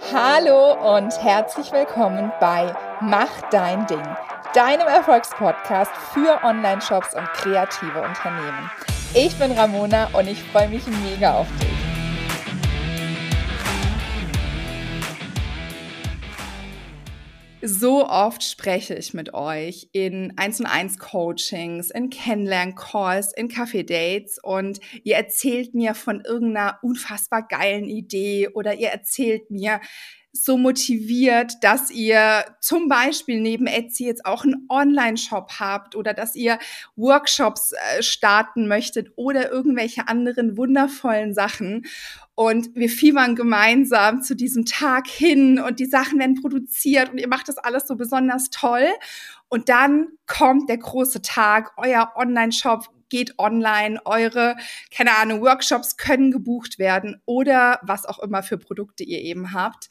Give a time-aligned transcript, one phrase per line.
[0.00, 4.02] Hallo und herzlich willkommen bei Mach dein Ding,
[4.54, 8.70] deinem Erfolgspodcast für Online-Shops und kreative Unternehmen.
[9.14, 11.75] Ich bin Ramona und ich freue mich mega auf dich.
[17.68, 24.38] So oft spreche ich mit euch in 1 und 1 Coachings, in Kennenlern-Calls, in Kaffee-Dates
[24.40, 29.80] und ihr erzählt mir von irgendeiner unfassbar geilen Idee oder ihr erzählt mir,
[30.44, 36.36] so motiviert, dass ihr zum Beispiel neben Etsy jetzt auch einen Online-Shop habt oder dass
[36.36, 36.58] ihr
[36.96, 41.86] Workshops äh, starten möchtet oder irgendwelche anderen wundervollen Sachen.
[42.34, 47.28] Und wir fiebern gemeinsam zu diesem Tag hin und die Sachen werden produziert und ihr
[47.28, 48.86] macht das alles so besonders toll.
[49.48, 54.56] Und dann kommt der große Tag, euer Online-Shop geht online, eure,
[54.94, 59.88] keine Ahnung, Workshops können gebucht werden oder was auch immer für Produkte ihr eben habt.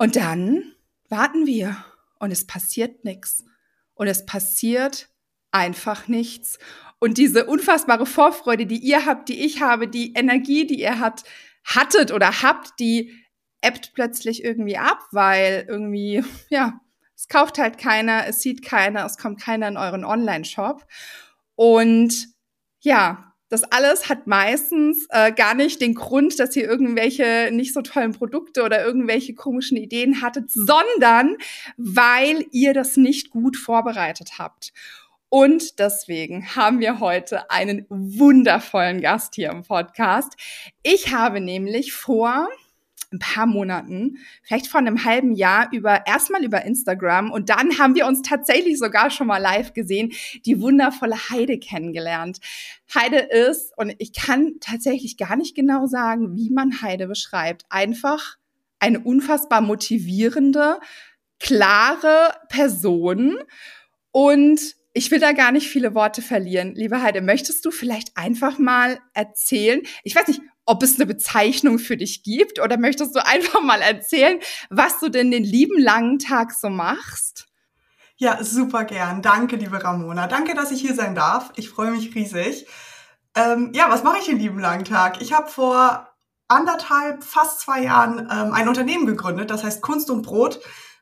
[0.00, 0.64] Und dann
[1.10, 1.76] warten wir
[2.20, 3.44] und es passiert nichts.
[3.92, 5.10] Und es passiert
[5.50, 6.58] einfach nichts.
[7.00, 11.24] Und diese unfassbare Vorfreude, die ihr habt, die ich habe, die Energie, die ihr habt,
[11.64, 13.12] hattet oder habt, die
[13.60, 16.80] ebbt plötzlich irgendwie ab, weil irgendwie, ja,
[17.14, 20.86] es kauft halt keiner, es sieht keiner, es kommt keiner in euren Online-Shop.
[21.56, 22.28] Und
[22.80, 27.82] ja, das alles hat meistens äh, gar nicht den Grund, dass ihr irgendwelche nicht so
[27.82, 31.36] tollen Produkte oder irgendwelche komischen Ideen hattet, sondern
[31.76, 34.72] weil ihr das nicht gut vorbereitet habt.
[35.28, 40.34] Und deswegen haben wir heute einen wundervollen Gast hier im Podcast.
[40.82, 42.48] Ich habe nämlich vor,
[43.12, 47.94] ein paar Monaten, vielleicht vor einem halben Jahr über erstmal über Instagram und dann haben
[47.94, 50.12] wir uns tatsächlich sogar schon mal live gesehen,
[50.46, 52.38] die wundervolle Heide kennengelernt.
[52.94, 57.64] Heide ist und ich kann tatsächlich gar nicht genau sagen, wie man Heide beschreibt.
[57.68, 58.36] Einfach
[58.78, 60.78] eine unfassbar motivierende,
[61.38, 63.38] klare Person
[64.12, 66.74] und ich will da gar nicht viele Worte verlieren.
[66.74, 69.82] Liebe Heide, möchtest du vielleicht einfach mal erzählen?
[70.02, 73.80] Ich weiß nicht, ob es eine Bezeichnung für dich gibt oder möchtest du einfach mal
[73.80, 74.38] erzählen,
[74.70, 77.48] was du denn den lieben langen Tag so machst?
[78.16, 79.20] Ja, super gern.
[79.20, 80.28] Danke, liebe Ramona.
[80.28, 81.50] Danke, dass ich hier sein darf.
[81.56, 82.68] Ich freue mich riesig.
[83.34, 85.20] Ähm, ja, was mache ich den lieben langen Tag?
[85.20, 86.08] Ich habe vor
[86.46, 90.60] anderthalb, fast zwei Jahren ähm, ein Unternehmen gegründet, das heißt Kunst und Brot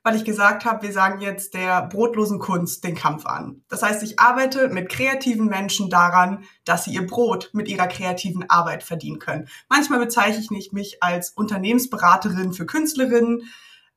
[0.09, 3.61] weil ich gesagt habe, wir sagen jetzt der brotlosen Kunst den Kampf an.
[3.69, 8.49] Das heißt, ich arbeite mit kreativen Menschen daran, dass sie ihr Brot mit ihrer kreativen
[8.49, 9.51] Arbeit verdienen können.
[9.69, 13.43] Manchmal bezeichne ich mich als Unternehmensberaterin für Künstlerinnen.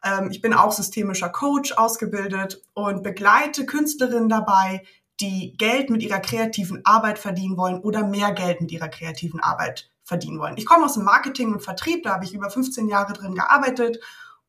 [0.03, 4.83] Ähm, ich bin auch systemischer Coach ausgebildet und begleite Künstlerinnen dabei,
[5.21, 9.89] die Geld mit ihrer kreativen Arbeit verdienen wollen oder mehr Geld mit ihrer kreativen Arbeit
[10.03, 10.57] verdienen wollen.
[10.57, 13.99] Ich komme aus dem Marketing und Vertrieb, da habe ich über 15 Jahre drin gearbeitet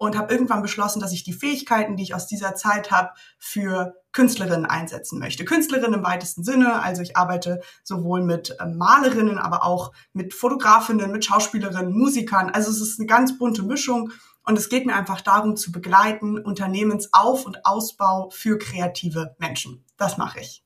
[0.03, 3.95] und habe irgendwann beschlossen, dass ich die Fähigkeiten, die ich aus dieser Zeit habe, für
[4.11, 5.45] Künstlerinnen einsetzen möchte.
[5.45, 11.13] Künstlerinnen im weitesten Sinne, also ich arbeite sowohl mit äh, Malerinnen, aber auch mit Fotografinnen,
[11.13, 12.51] mit Schauspielerinnen, Musikern.
[12.51, 14.11] Also es ist eine ganz bunte Mischung
[14.45, 19.85] und es geht mir einfach darum zu begleiten Unternehmensauf- und Ausbau für kreative Menschen.
[19.99, 20.65] Das mache ich.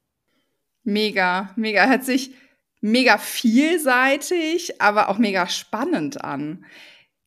[0.83, 1.85] Mega, mega.
[1.85, 2.35] Hört sich
[2.81, 6.65] mega vielseitig, aber auch mega spannend an.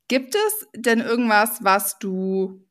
[0.09, 2.65] Gibt es denn irgendwas, was du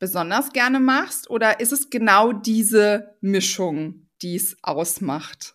[0.00, 1.30] besonders gerne machst?
[1.30, 5.54] Oder ist es genau diese Mischung, die es ausmacht?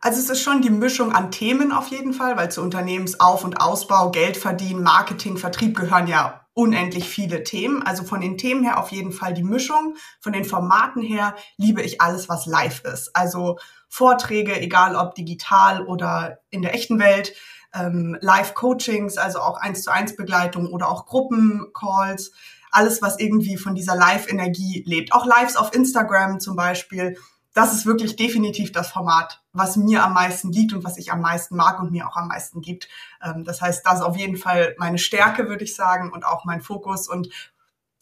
[0.00, 3.60] Also es ist schon die Mischung an Themen auf jeden Fall, weil zu Unternehmensauf- und
[3.60, 7.82] Ausbau, Geld verdienen, Marketing, Vertrieb gehören ja unendlich viele Themen.
[7.82, 9.96] Also von den Themen her auf jeden Fall die Mischung.
[10.20, 13.14] Von den Formaten her liebe ich alles, was live ist.
[13.14, 13.58] Also
[13.88, 17.34] Vorträge, egal ob digital oder in der echten Welt
[17.74, 22.32] ähm, Live-Coachings, also auch eins zu eins Begleitung oder auch Gruppencalls,
[22.70, 25.12] alles, was irgendwie von dieser Live-Energie lebt.
[25.12, 27.16] Auch Lives auf Instagram zum Beispiel.
[27.52, 31.20] Das ist wirklich definitiv das Format, was mir am meisten liegt und was ich am
[31.20, 32.88] meisten mag und mir auch am meisten gibt.
[33.22, 36.44] Ähm, das heißt, das ist auf jeden Fall meine Stärke, würde ich sagen, und auch
[36.44, 37.28] mein Fokus und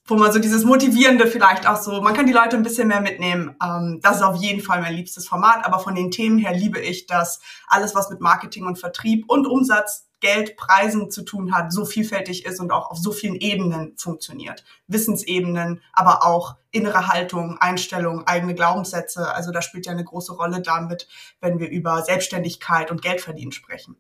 [0.09, 3.01] wo man so dieses Motivierende vielleicht auch so, man kann die Leute ein bisschen mehr
[3.01, 3.55] mitnehmen.
[3.63, 6.81] Ähm, das ist auf jeden Fall mein liebstes Format, aber von den Themen her liebe
[6.81, 11.73] ich, dass alles, was mit Marketing und Vertrieb und Umsatz, Geld, Preisen zu tun hat,
[11.73, 14.65] so vielfältig ist und auch auf so vielen Ebenen funktioniert.
[14.89, 19.33] Wissensebenen, aber auch innere Haltung, Einstellung, eigene Glaubenssätze.
[19.33, 21.07] Also da spielt ja eine große Rolle damit,
[21.41, 23.97] wenn wir über Selbstständigkeit und Geldverdienen sprechen.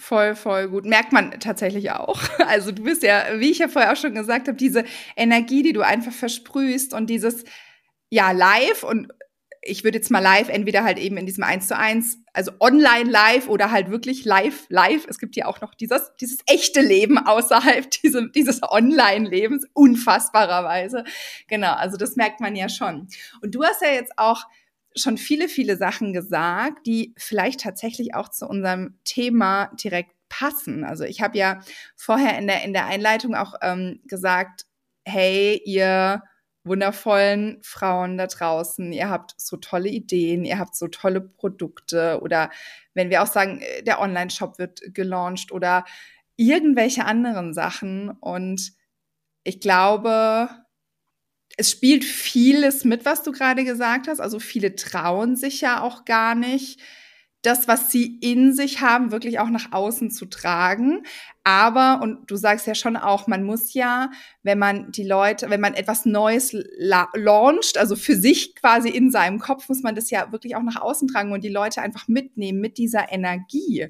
[0.00, 0.84] Voll, voll gut.
[0.84, 2.22] Merkt man tatsächlich auch.
[2.48, 4.84] Also du bist ja, wie ich ja vorher auch schon gesagt habe, diese
[5.16, 7.44] Energie, die du einfach versprühst und dieses,
[8.08, 9.12] ja, live und
[9.60, 13.10] ich würde jetzt mal live entweder halt eben in diesem 1 zu 1 also online
[13.10, 15.04] live oder halt wirklich live live.
[15.08, 21.04] Es gibt ja auch noch dieses, dieses echte Leben außerhalb diese, dieses Online-Lebens, unfassbarerweise.
[21.48, 23.08] Genau, also das merkt man ja schon.
[23.42, 24.44] Und du hast ja jetzt auch
[24.98, 30.84] schon viele, viele Sachen gesagt, die vielleicht tatsächlich auch zu unserem Thema direkt passen.
[30.84, 31.60] Also ich habe ja
[31.96, 34.66] vorher in der, in der Einleitung auch ähm, gesagt,
[35.04, 36.22] hey, ihr
[36.64, 42.50] wundervollen Frauen da draußen, ihr habt so tolle Ideen, ihr habt so tolle Produkte oder
[42.94, 45.84] wenn wir auch sagen, äh, der Online-Shop wird gelauncht oder
[46.36, 48.10] irgendwelche anderen Sachen.
[48.10, 48.72] Und
[49.44, 50.48] ich glaube,
[51.58, 54.20] es spielt vieles mit, was du gerade gesagt hast.
[54.20, 56.80] Also viele trauen sich ja auch gar nicht,
[57.42, 61.04] das, was sie in sich haben, wirklich auch nach außen zu tragen.
[61.44, 64.10] Aber, und du sagst ja schon auch, man muss ja,
[64.42, 66.56] wenn man die Leute, wenn man etwas Neues
[67.14, 70.80] launcht, also für sich quasi in seinem Kopf, muss man das ja wirklich auch nach
[70.80, 73.88] außen tragen und die Leute einfach mitnehmen mit dieser Energie.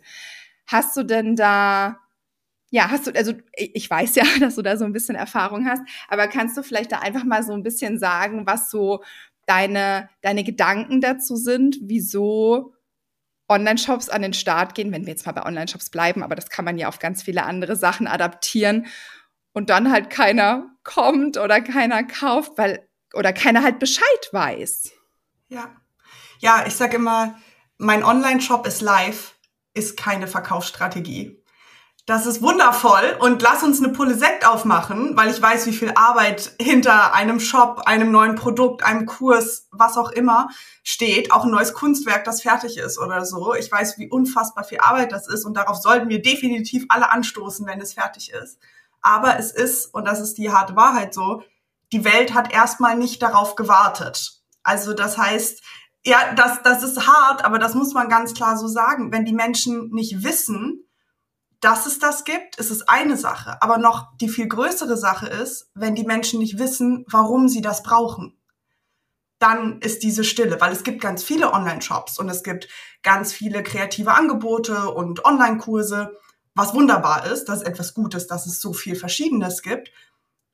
[0.67, 1.99] Hast du denn da,
[2.71, 5.83] ja, hast du, also ich weiß ja, dass du da so ein bisschen Erfahrung hast,
[6.09, 9.03] aber kannst du vielleicht da einfach mal so ein bisschen sagen, was so
[9.47, 12.75] deine, deine Gedanken dazu sind, wieso
[13.49, 16.67] Online-Shops an den Start gehen, wenn wir jetzt mal bei Online-Shops bleiben, aber das kann
[16.67, 18.87] man ja auf ganz viele andere Sachen adaptieren
[19.53, 24.93] und dann halt keiner kommt oder keiner kauft, weil oder keiner halt Bescheid weiß.
[25.49, 25.75] Ja.
[26.41, 27.39] Ja, ich sage immer,
[27.79, 29.35] mein Online-Shop ist live,
[29.73, 31.38] ist keine Verkaufsstrategie.
[32.09, 35.93] Das ist wundervoll und lass uns eine Pulle Sekt aufmachen, weil ich weiß, wie viel
[35.95, 40.49] Arbeit hinter einem Shop, einem neuen Produkt, einem Kurs, was auch immer
[40.83, 41.33] steht.
[41.33, 43.53] Auch ein neues Kunstwerk, das fertig ist oder so.
[43.55, 47.67] Ich weiß, wie unfassbar viel Arbeit das ist und darauf sollten wir definitiv alle anstoßen,
[47.67, 48.59] wenn es fertig ist.
[49.03, 51.43] Aber es ist, und das ist die harte Wahrheit so,
[51.93, 54.41] die Welt hat erstmal nicht darauf gewartet.
[54.63, 55.61] Also das heißt,
[56.07, 59.13] ja, das, das ist hart, aber das muss man ganz klar so sagen.
[59.13, 60.88] Wenn die Menschen nicht wissen,
[61.61, 63.61] dass es das gibt, ist es eine Sache.
[63.63, 67.83] Aber noch die viel größere Sache ist, wenn die Menschen nicht wissen, warum sie das
[67.83, 68.37] brauchen.
[69.39, 72.69] Dann ist diese Stille, weil es gibt ganz viele Online-Shops und es gibt
[73.03, 76.17] ganz viele kreative Angebote und Online-Kurse,
[76.55, 79.93] was wunderbar ist, das ist etwas Gutes, dass es so viel Verschiedenes gibt.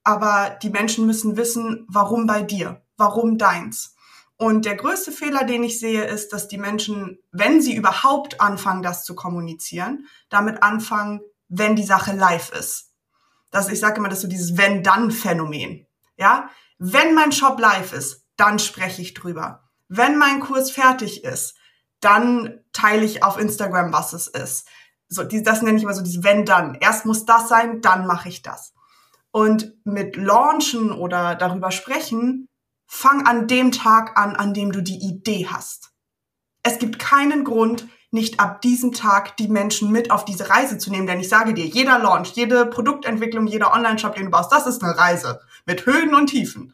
[0.02, 3.93] Aber die Menschen müssen wissen, warum bei dir, warum deins.
[4.44, 8.82] Und der größte Fehler, den ich sehe, ist, dass die Menschen, wenn sie überhaupt anfangen,
[8.82, 12.90] das zu kommunizieren, damit anfangen, wenn die Sache live ist.
[13.50, 15.86] Das, ich sage immer, das ist so dieses Wenn-Dann-Phänomen.
[16.18, 19.64] Ja, wenn mein Shop live ist, dann spreche ich drüber.
[19.88, 21.56] Wenn mein Kurs fertig ist,
[22.00, 24.68] dann teile ich auf Instagram, was es ist.
[25.08, 26.74] So, das nenne ich immer so dieses Wenn-Dann.
[26.82, 28.74] Erst muss das sein, dann mache ich das.
[29.30, 32.50] Und mit Launchen oder darüber sprechen
[32.86, 35.90] fang an dem Tag an, an dem du die Idee hast.
[36.62, 40.90] Es gibt keinen Grund, nicht ab diesem Tag die Menschen mit auf diese Reise zu
[40.90, 41.06] nehmen.
[41.06, 44.82] Denn ich sage dir, jeder Launch, jede Produktentwicklung, jeder Online-Shop, den du baust, das ist
[44.82, 46.72] eine Reise mit Höhen und Tiefen.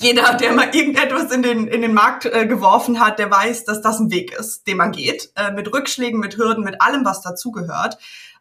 [0.00, 3.80] Jeder, der mal irgendetwas in den, in den Markt äh, geworfen hat, der weiß, dass
[3.80, 5.30] das ein Weg ist, den man geht.
[5.36, 7.98] Äh, mit Rückschlägen, mit Hürden, mit allem, was dazugehört.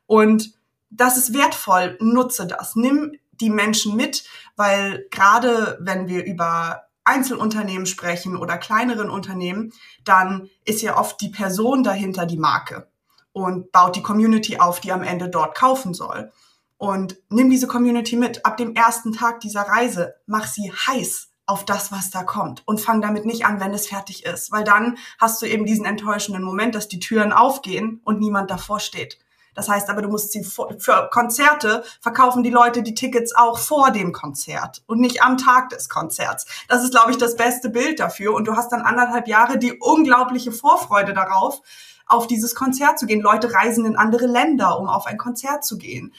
[0.07, 0.53] Und
[0.89, 1.97] das ist wertvoll.
[1.99, 2.75] Nutze das.
[2.75, 4.23] Nimm die Menschen mit,
[4.55, 9.73] weil gerade wenn wir über Einzelunternehmen sprechen oder kleineren Unternehmen,
[10.05, 12.87] dann ist ja oft die Person dahinter die Marke
[13.33, 16.31] und baut die Community auf, die am Ende dort kaufen soll.
[16.77, 18.45] Und nimm diese Community mit.
[18.45, 22.79] Ab dem ersten Tag dieser Reise, mach sie heiß auf das, was da kommt und
[22.79, 26.43] fang damit nicht an, wenn es fertig ist, weil dann hast du eben diesen enttäuschenden
[26.43, 29.19] Moment, dass die Türen aufgehen und niemand davor steht.
[29.61, 33.59] Das heißt aber, du musst sie vor, für Konzerte verkaufen die Leute die Tickets auch
[33.59, 36.47] vor dem Konzert und nicht am Tag des Konzerts.
[36.67, 38.33] Das ist, glaube ich, das beste Bild dafür.
[38.33, 41.61] Und du hast dann anderthalb Jahre die unglaubliche Vorfreude darauf,
[42.07, 43.21] auf dieses Konzert zu gehen.
[43.21, 46.11] Leute reisen in andere Länder, um auf ein Konzert zu gehen.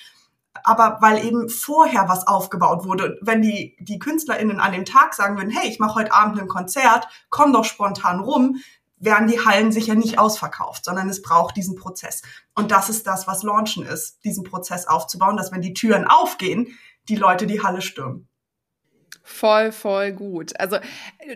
[0.63, 5.37] Aber weil eben vorher was aufgebaut wurde, wenn die, die KünstlerInnen an dem Tag sagen
[5.37, 8.59] würden, hey, ich mache heute Abend ein Konzert, komm doch spontan rum,
[9.03, 12.23] werden die Hallen sicher nicht ausverkauft, sondern es braucht diesen Prozess.
[12.55, 16.79] Und das ist das, was Launchen ist, diesen Prozess aufzubauen, dass wenn die Türen aufgehen,
[17.09, 18.29] die Leute die Halle stürmen.
[19.25, 20.59] Voll, voll gut.
[20.59, 20.79] Also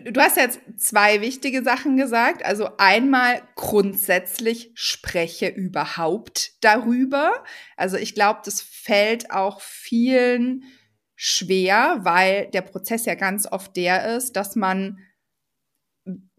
[0.03, 2.43] du hast jetzt zwei wichtige Sachen gesagt.
[2.43, 7.43] Also einmal grundsätzlich spreche überhaupt darüber.
[7.77, 10.65] Also ich glaube, das fällt auch vielen
[11.15, 14.99] schwer, weil der Prozess ja ganz oft der ist, dass man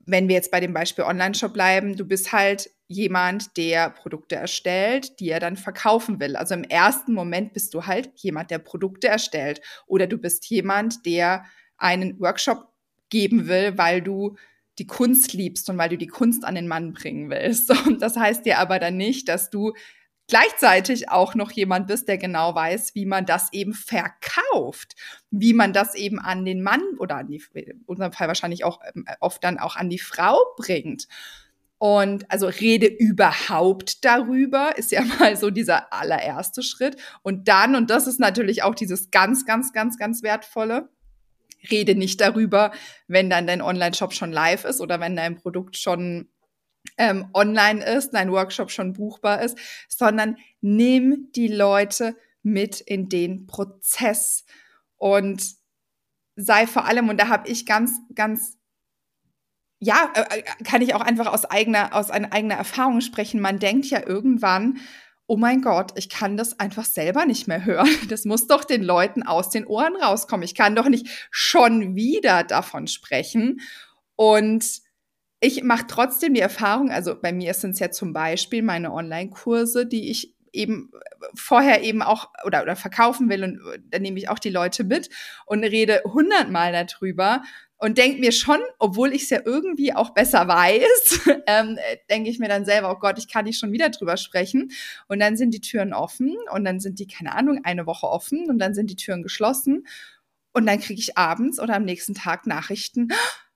[0.09, 5.21] wenn wir jetzt bei dem Beispiel Online-Shop bleiben, du bist halt jemand, der Produkte erstellt,
[5.21, 6.35] die er dann verkaufen will.
[6.35, 9.61] Also im ersten Moment bist du halt jemand, der Produkte erstellt.
[9.87, 11.45] Oder du bist jemand, der
[11.77, 12.73] einen Workshop
[13.11, 14.37] geben will, weil du
[14.79, 17.71] die Kunst liebst und weil du die Kunst an den Mann bringen willst.
[17.87, 19.75] Und das heißt dir aber dann nicht, dass du
[20.29, 24.95] gleichzeitig auch noch jemand bist, der genau weiß, wie man das eben verkauft,
[25.31, 28.81] wie man das eben an den Mann oder an die, in unserem Fall wahrscheinlich auch
[28.95, 31.09] ähm, oft dann auch an die Frau bringt.
[31.79, 36.97] Und also rede überhaupt darüber, ist ja mal so dieser allererste Schritt.
[37.23, 40.91] Und dann, und das ist natürlich auch dieses ganz, ganz, ganz, ganz wertvolle,
[41.71, 42.73] rede nicht darüber,
[43.07, 46.29] wenn dann dein Online-Shop schon live ist oder wenn dein Produkt schon
[46.99, 49.57] ähm, online ist, dein Workshop schon buchbar ist,
[49.89, 54.45] sondern nimm die Leute mit in den Prozess
[54.97, 55.57] und
[56.37, 58.59] sei vor allem, und da habe ich ganz, ganz
[59.81, 63.41] ja, äh, äh, kann ich auch einfach aus eigener, aus einer eigener Erfahrung sprechen.
[63.41, 64.79] Man denkt ja irgendwann,
[65.27, 67.89] oh mein Gott, ich kann das einfach selber nicht mehr hören.
[68.09, 70.45] Das muss doch den Leuten aus den Ohren rauskommen.
[70.45, 73.61] Ich kann doch nicht schon wieder davon sprechen.
[74.17, 74.81] Und
[75.41, 79.87] ich mache trotzdem die Erfahrung, also bei mir sind es ja zum Beispiel meine Online-Kurse,
[79.87, 80.91] die ich eben
[81.35, 85.11] vorher eben auch oder, oder verkaufen will und da nehme ich auch die Leute mit
[85.47, 87.43] und rede hundertmal darüber
[87.79, 91.79] und denke mir schon, obwohl ich es ja irgendwie auch besser weiß, ähm,
[92.11, 94.73] denke ich mir dann selber, oh Gott, ich kann nicht schon wieder drüber sprechen.
[95.07, 98.51] Und dann sind die Türen offen und dann sind die, keine Ahnung, eine Woche offen
[98.51, 99.87] und dann sind die Türen geschlossen.
[100.53, 103.09] Und dann kriege ich abends oder am nächsten Tag Nachrichten.
[103.13, 103.48] Oh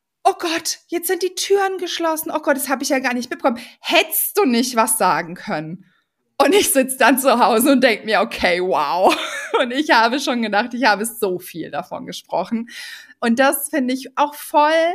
[0.43, 2.33] Gott, jetzt sind die Türen geschlossen.
[2.35, 3.61] Oh Gott, das habe ich ja gar nicht mitbekommen.
[3.81, 5.87] Hättest du nicht was sagen können?
[6.37, 9.17] Und ich sitze dann zu Hause und denke mir, okay, wow.
[9.61, 12.71] Und ich habe schon gedacht, ich habe so viel davon gesprochen.
[13.21, 14.95] Und das finde ich auch voll,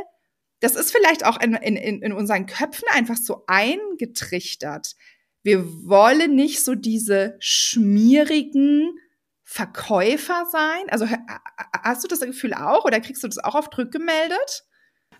[0.60, 4.96] das ist vielleicht auch in, in, in unseren Köpfen einfach so eingetrichtert.
[5.42, 8.98] Wir wollen nicht so diese schmierigen
[9.44, 10.90] Verkäufer sein.
[10.90, 11.08] Also
[11.82, 14.67] hast du das Gefühl auch oder kriegst du das auch oft rückgemeldet?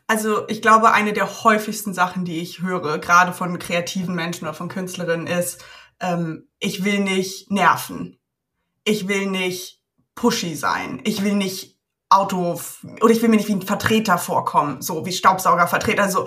[0.09, 4.55] Also ich glaube, eine der häufigsten Sachen, die ich höre, gerade von kreativen Menschen oder
[4.55, 5.63] von Künstlerinnen, ist,
[6.01, 8.19] ähm, ich will nicht nerven.
[8.85, 9.83] Ich will nicht
[10.15, 11.01] pushy sein.
[11.05, 11.77] Ich will nicht
[12.09, 12.59] Auto
[13.03, 16.03] oder ich will mir nicht wie ein Vertreter vorkommen, so wie Staubsaugervertreter.
[16.03, 16.27] Also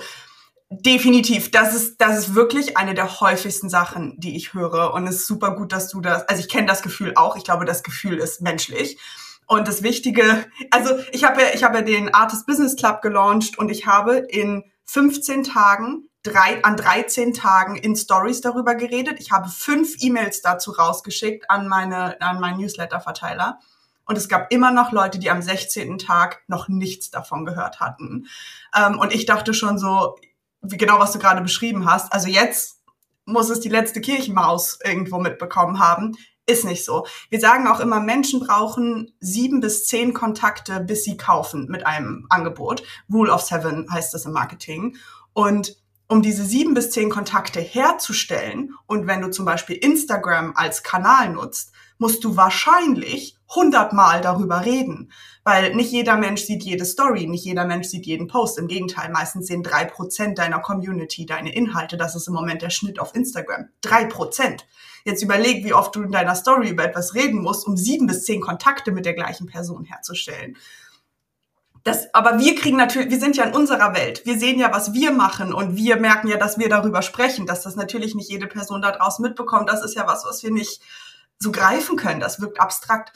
[0.70, 5.16] definitiv, das ist das ist wirklich eine der häufigsten Sachen, die ich höre und es
[5.16, 6.28] ist super gut, dass du das.
[6.30, 7.36] Also ich kenne das Gefühl auch.
[7.36, 9.00] Ich glaube, das Gefühl ist menschlich.
[9.52, 13.60] Und das Wichtige, also ich habe ja, ich habe ja den Artist Business Club gelauncht
[13.60, 19.20] und ich habe in 15 Tagen drei, an 13 Tagen in Stories darüber geredet.
[19.20, 23.60] Ich habe fünf E-Mails dazu rausgeschickt an meine, an meinen Newsletter-Verteiler.
[24.06, 25.98] Und es gab immer noch Leute, die am 16.
[25.98, 28.28] Tag noch nichts davon gehört hatten.
[28.74, 30.16] Ähm, und ich dachte schon so,
[30.62, 32.14] wie genau was du gerade beschrieben hast.
[32.14, 32.80] Also jetzt
[33.26, 36.16] muss es die letzte Kirchenmaus irgendwo mitbekommen haben.
[36.48, 37.06] Ist nicht so.
[37.30, 42.26] Wir sagen auch immer, Menschen brauchen sieben bis zehn Kontakte, bis sie kaufen mit einem
[42.30, 42.84] Angebot.
[43.12, 44.98] Rule of Seven heißt das im Marketing.
[45.34, 50.84] Und um diese sieben bis zehn Kontakte herzustellen und wenn du zum Beispiel Instagram als
[50.84, 55.12] Kanal nutzt, musst du wahrscheinlich hundertmal darüber reden.
[55.44, 58.58] Weil nicht jeder Mensch sieht jede Story, nicht jeder Mensch sieht jeden Post.
[58.58, 61.98] Im Gegenteil, meistens sehen drei Prozent deiner Community deine Inhalte.
[61.98, 63.70] Das ist im Moment der Schnitt auf Instagram.
[63.82, 64.66] Drei Prozent.
[65.04, 68.24] Jetzt überleg, wie oft du in deiner Story über etwas reden musst, um sieben bis
[68.24, 70.58] zehn Kontakte mit der gleichen Person herzustellen.
[71.84, 74.24] Das, aber wir kriegen natürlich, wir sind ja in unserer Welt.
[74.26, 77.64] Wir sehen ja, was wir machen und wir merken ja, dass wir darüber sprechen, dass
[77.64, 79.68] das natürlich nicht jede Person da draußen mitbekommt.
[79.68, 80.82] Das ist ja was, was wir nicht
[81.40, 82.20] so greifen können.
[82.20, 83.14] Das wirkt abstrakt.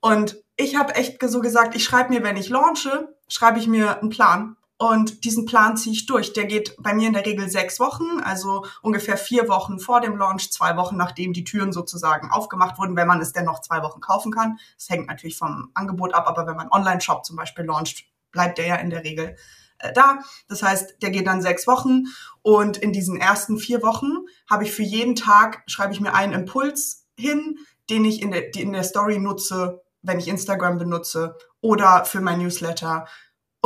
[0.00, 4.00] Und ich habe echt so gesagt, ich schreibe mir, wenn ich launche, schreibe ich mir
[4.00, 4.56] einen Plan.
[4.78, 6.34] Und diesen Plan ziehe ich durch.
[6.34, 10.18] Der geht bei mir in der Regel sechs Wochen, also ungefähr vier Wochen vor dem
[10.18, 13.82] Launch, zwei Wochen nachdem die Türen sozusagen aufgemacht wurden, wenn man es denn noch zwei
[13.82, 14.58] Wochen kaufen kann.
[14.76, 18.66] Das hängt natürlich vom Angebot ab, aber wenn man Online-Shop zum Beispiel launcht, bleibt der
[18.66, 19.36] ja in der Regel
[19.78, 20.18] äh, da.
[20.48, 22.04] Das heißt, der geht dann sechs Wochen
[22.42, 26.34] und in diesen ersten vier Wochen habe ich für jeden Tag, schreibe ich mir einen
[26.34, 32.04] Impuls hin, den ich in der, in der Story nutze, wenn ich Instagram benutze oder
[32.04, 33.06] für mein Newsletter.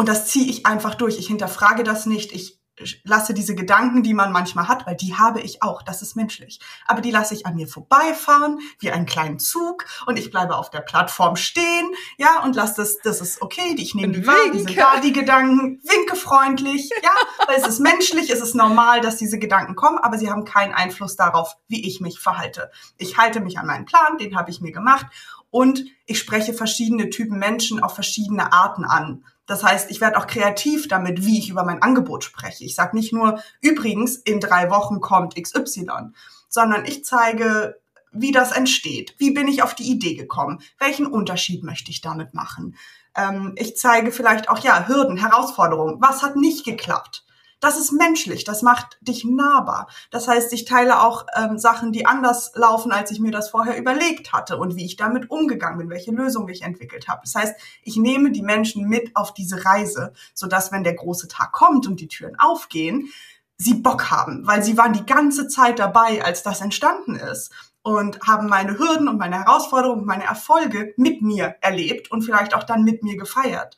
[0.00, 1.18] Und das ziehe ich einfach durch.
[1.18, 2.32] Ich hinterfrage das nicht.
[2.32, 2.58] Ich
[3.04, 6.58] lasse diese Gedanken, die man manchmal hat, weil die habe ich auch, das ist menschlich.
[6.86, 10.70] Aber die lasse ich an mir vorbeifahren, wie einen kleinen Zug, und ich bleibe auf
[10.70, 14.60] der Plattform stehen, ja, und lasse das, das ist okay, ich nehme die wahr, die
[14.60, 17.12] sind da, die Gedanken, winke freundlich, ja,
[17.46, 20.72] weil es ist menschlich, es ist normal, dass diese Gedanken kommen, aber sie haben keinen
[20.72, 22.70] Einfluss darauf, wie ich mich verhalte.
[22.96, 25.04] Ich halte mich an meinen Plan, den habe ich mir gemacht,
[25.50, 29.24] und ich spreche verschiedene Typen Menschen auf verschiedene Arten an.
[29.50, 32.62] Das heißt, ich werde auch kreativ damit, wie ich über mein Angebot spreche.
[32.62, 36.12] Ich sage nicht nur, übrigens, in drei Wochen kommt XY,
[36.48, 37.80] sondern ich zeige,
[38.12, 39.16] wie das entsteht.
[39.18, 40.60] Wie bin ich auf die Idee gekommen?
[40.78, 42.76] Welchen Unterschied möchte ich damit machen?
[43.16, 45.96] Ähm, ich zeige vielleicht auch, ja, Hürden, Herausforderungen.
[45.98, 47.24] Was hat nicht geklappt?
[47.60, 49.88] Das ist menschlich, das macht dich nahbar.
[50.10, 53.76] Das heißt, ich teile auch ähm, Sachen, die anders laufen, als ich mir das vorher
[53.76, 57.20] überlegt hatte und wie ich damit umgegangen bin, welche Lösung ich entwickelt habe.
[57.22, 61.52] Das heißt, ich nehme die Menschen mit auf diese Reise, sodass, wenn der große Tag
[61.52, 63.10] kommt und die Türen aufgehen,
[63.58, 67.52] sie Bock haben, weil sie waren die ganze Zeit dabei, als das entstanden ist
[67.82, 72.64] und haben meine Hürden und meine Herausforderungen, meine Erfolge mit mir erlebt und vielleicht auch
[72.64, 73.76] dann mit mir gefeiert.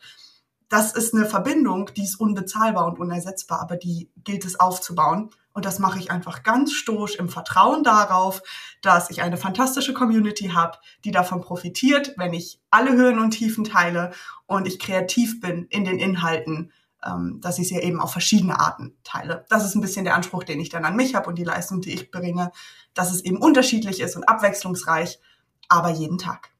[0.72, 5.28] Das ist eine Verbindung, die ist unbezahlbar und unersetzbar, aber die gilt es aufzubauen.
[5.52, 8.40] Und das mache ich einfach ganz stoisch im Vertrauen darauf,
[8.80, 13.64] dass ich eine fantastische Community habe, die davon profitiert, wenn ich alle Höhen und Tiefen
[13.64, 14.12] teile
[14.46, 16.72] und ich kreativ bin in den Inhalten,
[17.04, 19.44] ähm, dass ich sie eben auf verschiedene Arten teile.
[19.50, 21.82] Das ist ein bisschen der Anspruch, den ich dann an mich habe und die Leistung,
[21.82, 22.50] die ich bringe,
[22.94, 25.20] dass es eben unterschiedlich ist und abwechslungsreich,
[25.68, 26.51] aber jeden Tag.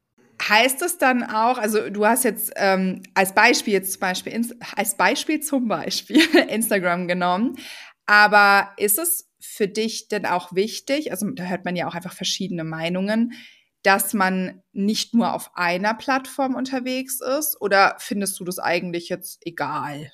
[0.49, 4.97] Heißt es dann auch, also du hast jetzt ähm, als Beispiel jetzt zum Beispiel als
[4.97, 7.59] Beispiel zum Beispiel Instagram genommen,
[8.07, 12.15] aber ist es für dich denn auch wichtig, also da hört man ja auch einfach
[12.15, 13.35] verschiedene Meinungen,
[13.83, 19.45] dass man nicht nur auf einer Plattform unterwegs ist oder findest du das eigentlich jetzt
[19.45, 20.11] egal?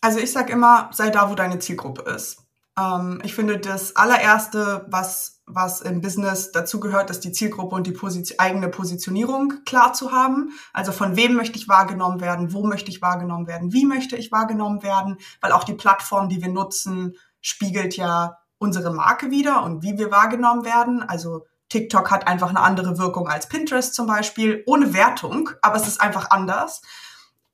[0.00, 2.38] Also ich sage immer, sei da, wo deine Zielgruppe ist.
[2.78, 7.92] Ähm, ich finde, das allererste, was, was im Business dazugehört, ist die Zielgruppe und die
[7.92, 10.50] Position, eigene Positionierung klar zu haben.
[10.72, 14.32] Also von wem möchte ich wahrgenommen werden, wo möchte ich wahrgenommen werden, wie möchte ich
[14.32, 19.82] wahrgenommen werden, weil auch die Plattform, die wir nutzen, spiegelt ja unsere Marke wieder und
[19.82, 21.02] wie wir wahrgenommen werden.
[21.02, 25.86] Also TikTok hat einfach eine andere Wirkung als Pinterest zum Beispiel, ohne Wertung, aber es
[25.86, 26.82] ist einfach anders.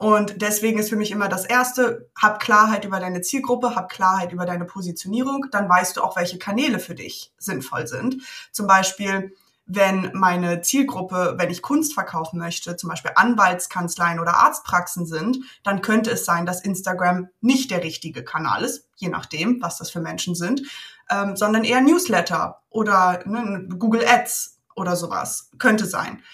[0.03, 4.33] Und deswegen ist für mich immer das Erste, hab Klarheit über deine Zielgruppe, hab Klarheit
[4.33, 8.17] über deine Positionierung, dann weißt du auch, welche Kanäle für dich sinnvoll sind.
[8.51, 9.33] Zum Beispiel,
[9.67, 15.83] wenn meine Zielgruppe, wenn ich Kunst verkaufen möchte, zum Beispiel Anwaltskanzleien oder Arztpraxen sind, dann
[15.83, 20.01] könnte es sein, dass Instagram nicht der richtige Kanal ist, je nachdem, was das für
[20.01, 20.63] Menschen sind,
[21.11, 26.25] ähm, sondern eher Newsletter oder ne, Google Ads oder sowas könnte sein.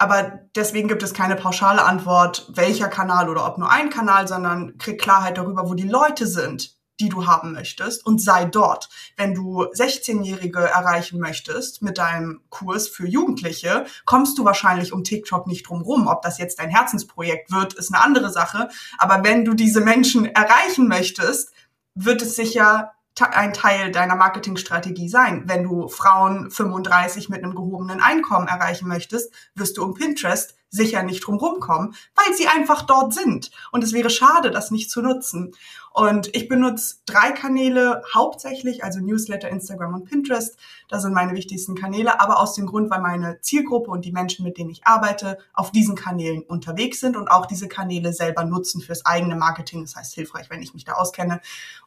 [0.00, 4.78] Aber deswegen gibt es keine pauschale Antwort, welcher Kanal oder ob nur ein Kanal, sondern
[4.78, 8.88] krieg Klarheit darüber, wo die Leute sind, die du haben möchtest und sei dort.
[9.18, 15.46] Wenn du 16-Jährige erreichen möchtest mit deinem Kurs für Jugendliche, kommst du wahrscheinlich um TikTok
[15.46, 16.06] nicht drum rum.
[16.06, 18.70] Ob das jetzt dein Herzensprojekt wird, ist eine andere Sache.
[18.96, 21.52] Aber wenn du diese Menschen erreichen möchtest,
[21.94, 25.44] wird es sicher ein Teil deiner Marketingstrategie sein.
[25.46, 31.02] Wenn du Frauen 35 mit einem gehobenen Einkommen erreichen möchtest, wirst du um Pinterest sicher
[31.02, 33.50] nicht drumherum kommen, weil sie einfach dort sind.
[33.72, 35.52] Und es wäre schade, das nicht zu nutzen.
[35.92, 40.56] Und ich benutze drei Kanäle hauptsächlich, also Newsletter, Instagram und Pinterest.
[40.88, 44.44] Das sind meine wichtigsten Kanäle, aber aus dem Grund, weil meine Zielgruppe und die Menschen,
[44.44, 48.80] mit denen ich arbeite, auf diesen Kanälen unterwegs sind und auch diese Kanäle selber nutzen
[48.80, 49.82] fürs eigene Marketing.
[49.82, 51.40] Das heißt, hilfreich, wenn ich mich da auskenne.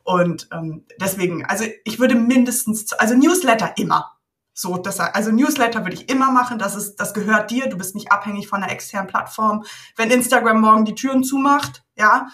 [0.03, 4.12] Und ähm, deswegen, also ich würde mindestens, also Newsletter immer.
[4.53, 6.59] So, das, also Newsletter würde ich immer machen.
[6.59, 7.69] Das ist, das gehört dir.
[7.69, 9.63] Du bist nicht abhängig von einer externen Plattform.
[9.95, 12.27] Wenn Instagram morgen die Türen zumacht, ja,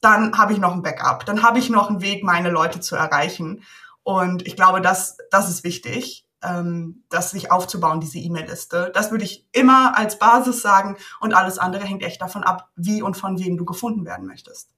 [0.00, 1.26] dann habe ich noch ein Backup.
[1.26, 3.64] Dann habe ich noch einen Weg, meine Leute zu erreichen.
[4.04, 8.92] Und ich glaube, das, das ist wichtig, ähm, das sich aufzubauen, diese E-Mail-Liste.
[8.94, 10.96] Das würde ich immer als Basis sagen.
[11.20, 14.70] Und alles andere hängt echt davon ab, wie und von wem du gefunden werden möchtest.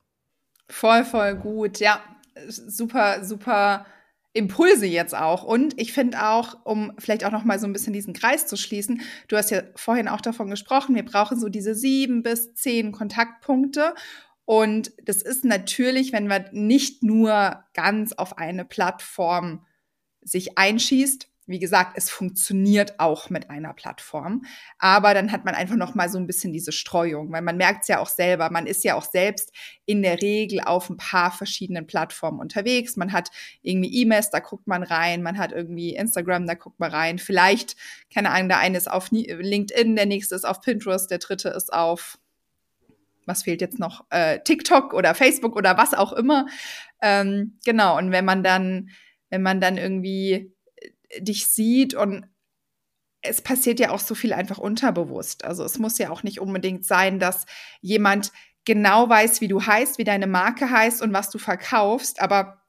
[0.70, 1.78] Voll, voll gut.
[1.78, 2.00] Ja,
[2.48, 3.84] super, super
[4.36, 5.42] Impulse jetzt auch.
[5.42, 8.56] Und ich finde auch, um vielleicht auch noch mal so ein bisschen diesen Kreis zu
[8.56, 12.92] schließen, du hast ja vorhin auch davon gesprochen, wir brauchen so diese sieben bis zehn
[12.92, 13.94] Kontaktpunkte.
[14.44, 19.66] Und das ist natürlich, wenn man nicht nur ganz auf eine Plattform
[20.22, 24.44] sich einschießt, wie gesagt, es funktioniert auch mit einer Plattform,
[24.78, 27.82] aber dann hat man einfach noch mal so ein bisschen diese Streuung, weil man merkt
[27.82, 29.52] es ja auch selber, man ist ja auch selbst
[29.84, 32.96] in der Regel auf ein paar verschiedenen Plattformen unterwegs.
[32.96, 33.30] Man hat
[33.62, 37.18] irgendwie E-Mails, da guckt man rein, man hat irgendwie Instagram, da guckt man rein.
[37.18, 37.76] Vielleicht,
[38.12, 41.72] keine Ahnung, der eine ist auf LinkedIn, der nächste ist auf Pinterest, der dritte ist
[41.72, 42.18] auf
[43.26, 44.04] was fehlt jetzt noch?
[44.10, 46.46] Äh, TikTok oder Facebook oder was auch immer.
[47.02, 48.90] Ähm, genau, und wenn man dann,
[49.30, 50.55] wenn man dann irgendwie
[51.18, 52.26] dich sieht und
[53.22, 55.44] es passiert ja auch so viel einfach unterbewusst.
[55.44, 57.46] Also es muss ja auch nicht unbedingt sein, dass
[57.80, 58.32] jemand
[58.64, 62.62] genau weiß, wie du heißt, wie deine Marke heißt und was du verkaufst, aber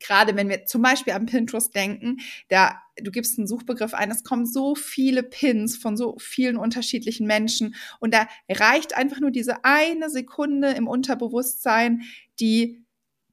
[0.00, 4.24] gerade wenn wir zum Beispiel an Pinterest denken, da du gibst einen Suchbegriff ein, es
[4.24, 9.64] kommen so viele Pins von so vielen unterschiedlichen Menschen und da reicht einfach nur diese
[9.64, 12.02] eine Sekunde im Unterbewusstsein,
[12.40, 12.84] die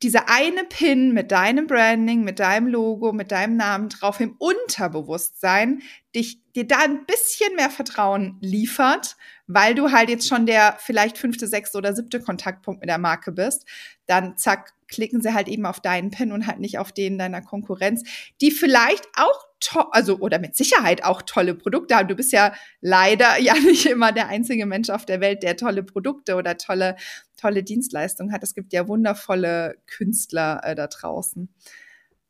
[0.03, 5.81] dieser eine Pin mit deinem Branding, mit deinem Logo, mit deinem Namen drauf im Unterbewusstsein
[6.17, 9.15] dich, dir da ein bisschen mehr Vertrauen liefert,
[9.47, 13.31] weil du halt jetzt schon der vielleicht fünfte, sechste oder siebte Kontaktpunkt mit der Marke
[13.31, 13.65] bist,
[14.07, 17.41] dann zack, klicken sie halt eben auf deinen Pin und halt nicht auf den deiner
[17.41, 18.03] Konkurrenz,
[18.41, 19.47] die vielleicht auch
[19.91, 22.07] also oder mit Sicherheit auch tolle Produkte haben.
[22.07, 25.83] Du bist ja leider ja nicht immer der einzige Mensch auf der Welt, der tolle
[25.83, 26.95] Produkte oder tolle
[27.37, 28.43] tolle Dienstleistungen hat.
[28.43, 31.49] Es gibt ja wundervolle Künstler äh, da draußen.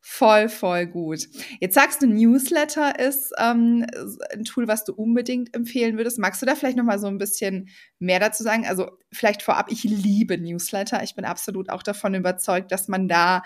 [0.10, 1.28] Voll, voll gut.
[1.60, 3.86] Jetzt sagst du, Newsletter ist ähm,
[4.32, 6.18] ein Tool, was du unbedingt empfehlen würdest.
[6.18, 7.68] Magst du da vielleicht noch mal so ein bisschen
[8.00, 8.66] mehr dazu sagen?
[8.66, 11.04] Also vielleicht vorab, ich liebe Newsletter.
[11.04, 13.44] Ich bin absolut auch davon überzeugt, dass man da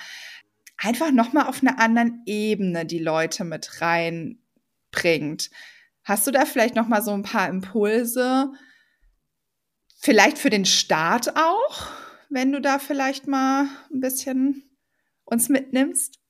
[0.78, 5.50] einfach noch mal auf einer anderen Ebene die Leute mit reinbringt.
[6.04, 8.52] Hast du da vielleicht noch mal so ein paar Impulse?
[9.98, 11.88] Vielleicht für den Start auch,
[12.30, 14.64] wenn du da vielleicht mal ein bisschen
[15.26, 16.21] uns mitnimmst?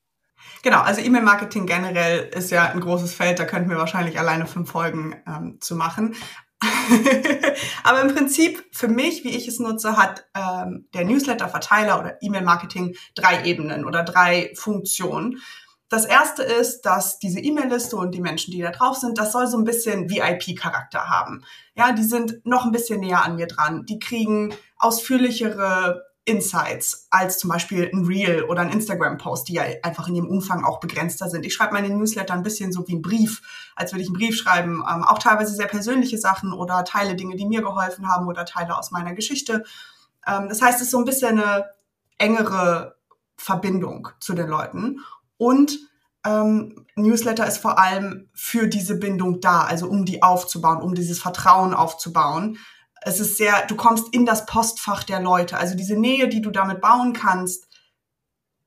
[0.62, 4.70] Genau, also E-Mail-Marketing generell ist ja ein großes Feld, da könnten wir wahrscheinlich alleine fünf
[4.70, 6.14] Folgen ähm, zu machen.
[7.82, 12.94] Aber im Prinzip für mich, wie ich es nutze, hat ähm, der Newsletter-Verteiler oder E-Mail-Marketing
[13.14, 15.40] drei Ebenen oder drei Funktionen.
[15.88, 19.46] Das erste ist, dass diese E-Mail-Liste und die Menschen, die da drauf sind, das soll
[19.46, 21.44] so ein bisschen VIP-Charakter haben.
[21.74, 23.84] Ja, die sind noch ein bisschen näher an mir dran.
[23.84, 30.06] Die kriegen ausführlichere Insights als zum Beispiel ein Reel oder ein Instagram-Post, die ja einfach
[30.06, 31.44] in ihrem Umfang auch begrenzter sind.
[31.44, 33.42] Ich schreibe meine Newsletter ein bisschen so wie ein Brief,
[33.74, 34.84] als würde ich einen Brief schreiben.
[34.88, 38.78] Ähm, auch teilweise sehr persönliche Sachen oder Teile Dinge, die mir geholfen haben oder Teile
[38.78, 39.64] aus meiner Geschichte.
[40.26, 41.64] Ähm, das heißt, es ist so ein bisschen eine
[42.18, 42.96] engere
[43.36, 45.00] Verbindung zu den Leuten.
[45.38, 45.80] Und
[46.24, 51.18] ähm, Newsletter ist vor allem für diese Bindung da, also um die aufzubauen, um dieses
[51.18, 52.58] Vertrauen aufzubauen
[53.04, 55.56] es ist sehr, du kommst in das Postfach der Leute.
[55.56, 57.68] Also diese Nähe, die du damit bauen kannst,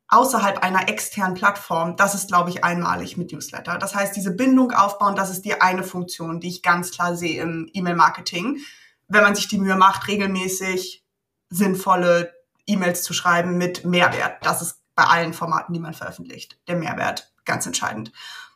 [0.07, 3.77] außerhalb einer externen Plattform, das ist, glaube ich, einmalig mit Newsletter.
[3.77, 7.41] Das heißt, diese Bindung aufbauen, das ist die eine Funktion, die ich ganz klar sehe
[7.41, 8.59] im E-Mail-Marketing.
[9.07, 11.03] Wenn man sich die Mühe macht, regelmäßig
[11.49, 12.33] sinnvolle
[12.67, 14.45] E-Mails zu schreiben mit Mehrwert.
[14.45, 18.11] Das ist bei allen Formaten, die man veröffentlicht, der Mehrwert ganz entscheidend.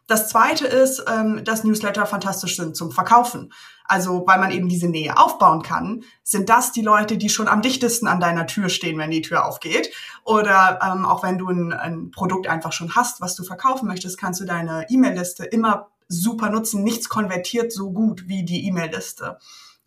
[0.08, 3.54] Das zweite ist, ähm, dass Newsletter fantastisch sind zum Verkaufen.
[3.90, 7.64] Also, weil man eben diese Nähe aufbauen kann, sind das die Leute, die schon am
[7.64, 9.92] dichtesten an deiner Tür stehen, wenn die Tür aufgeht.
[10.24, 14.20] Oder ähm, auch wenn du ein, ein Produkt einfach schon hast, was du verkaufen möchtest,
[14.20, 16.84] kannst du deine E-Mail-Liste immer super nutzen.
[16.84, 19.40] Nichts konvertiert so gut wie die E-Mail-Liste.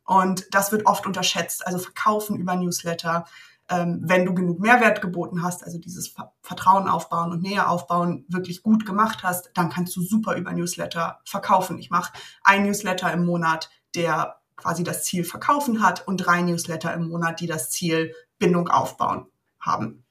[0.04, 1.64] Und das wird oft unterschätzt.
[1.64, 3.24] Also Verkaufen über Newsletter
[3.72, 8.62] ähm, wenn du genug Mehrwert geboten hast, also dieses Vertrauen aufbauen und Nähe aufbauen, wirklich
[8.62, 11.78] gut gemacht hast, dann kannst du super über Newsletter verkaufen.
[11.78, 12.12] Ich mache
[12.42, 17.40] ein Newsletter im Monat, der quasi das Ziel verkaufen hat und drei Newsletter im Monat,
[17.40, 19.26] die das Ziel Bindung aufbauen
[19.60, 20.04] haben.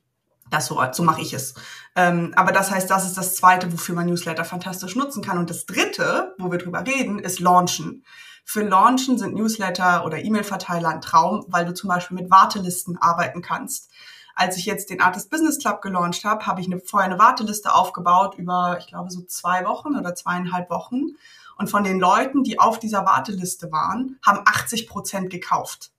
[0.49, 1.55] Das so, so mache ich es.
[1.95, 5.37] Ähm, aber das heißt, das ist das Zweite, wofür man Newsletter fantastisch nutzen kann.
[5.37, 8.03] Und das Dritte, wo wir drüber reden, ist Launchen.
[8.43, 13.41] Für Launchen sind Newsletter oder E-Mail-Verteiler ein Traum, weil du zum Beispiel mit Wartelisten arbeiten
[13.41, 13.89] kannst.
[14.35, 17.73] Als ich jetzt den Artist Business Club gelauncht habe, habe ich eine, vorher eine Warteliste
[17.73, 21.17] aufgebaut über, ich glaube, so zwei Wochen oder zweieinhalb Wochen.
[21.57, 25.91] Und von den Leuten, die auf dieser Warteliste waren, haben 80 Prozent gekauft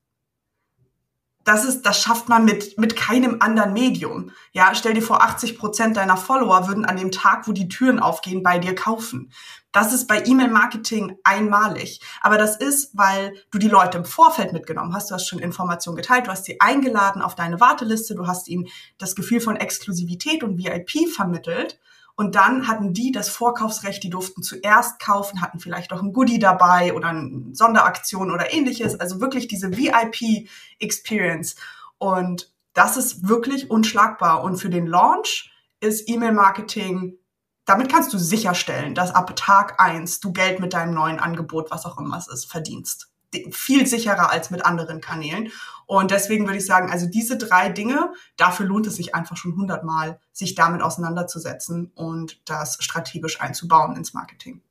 [1.45, 4.31] das ist, das schafft man mit, mit keinem anderen Medium.
[4.53, 7.99] Ja, stell dir vor, 80 Prozent deiner Follower würden an dem Tag, wo die Türen
[7.99, 9.33] aufgehen, bei dir kaufen.
[9.73, 12.01] Das ist bei E-Mail-Marketing einmalig.
[12.21, 15.11] Aber das ist, weil du die Leute im Vorfeld mitgenommen hast.
[15.11, 16.27] Du hast schon Informationen geteilt.
[16.27, 18.15] Du hast sie eingeladen auf deine Warteliste.
[18.15, 21.81] Du hast ihnen das Gefühl von Exklusivität und VIP vermittelt.
[22.14, 26.38] Und dann hatten die das Vorkaufsrecht, die durften zuerst kaufen, hatten vielleicht auch ein Goodie
[26.38, 28.98] dabei oder eine Sonderaktion oder ähnliches.
[28.98, 31.57] Also wirklich diese VIP-Experience.
[31.98, 34.42] Und das ist wirklich unschlagbar.
[34.42, 37.18] Und für den Launch ist E-Mail-Marketing,
[37.64, 41.87] damit kannst du sicherstellen, dass ab Tag eins du Geld mit deinem neuen Angebot, was
[41.87, 43.12] auch immer es ist, verdienst
[43.51, 45.51] viel sicherer als mit anderen Kanälen.
[45.92, 49.57] Und deswegen würde ich sagen, also diese drei Dinge, dafür lohnt es sich einfach schon
[49.57, 54.62] hundertmal, sich damit auseinanderzusetzen und das strategisch einzubauen ins Marketing.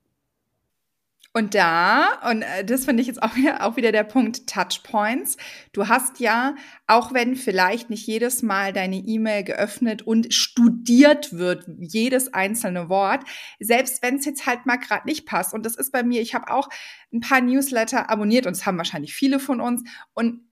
[1.32, 5.38] Und da, und äh, das finde ich jetzt auch wieder, auch wieder der Punkt Touchpoints.
[5.74, 6.56] Du hast ja,
[6.88, 13.24] auch wenn vielleicht nicht jedes Mal deine E-Mail geöffnet und studiert wird, jedes einzelne Wort,
[13.60, 15.54] selbst wenn es jetzt halt mal gerade nicht passt.
[15.54, 16.68] Und das ist bei mir, ich habe auch
[17.14, 19.84] ein paar Newsletter abonniert und es haben wahrscheinlich viele von uns.
[20.16, 20.51] Und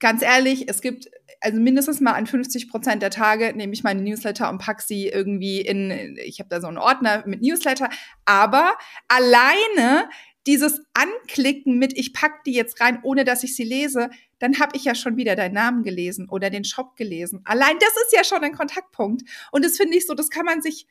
[0.00, 1.10] ganz ehrlich, es gibt
[1.40, 5.08] also mindestens mal an 50 Prozent der Tage nehme ich meine Newsletter und packe sie
[5.08, 7.88] irgendwie in, ich habe da so einen Ordner mit Newsletter,
[8.24, 8.74] aber
[9.08, 10.08] alleine
[10.46, 14.76] dieses Anklicken mit, ich pack die jetzt rein, ohne dass ich sie lese, dann habe
[14.76, 17.42] ich ja schon wieder deinen Namen gelesen oder den Shop gelesen.
[17.44, 19.22] Allein das ist ja schon ein Kontaktpunkt.
[19.52, 20.86] Und das finde ich so, das kann man sich